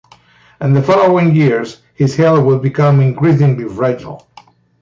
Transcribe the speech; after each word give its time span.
In 0.59 0.73
the 0.73 0.81
following 0.81 1.35
years, 1.35 1.83
his 1.93 2.15
health 2.15 2.43
would 2.43 2.63
become 2.63 3.01
increasingly 3.01 3.69
fragile. 3.71 4.27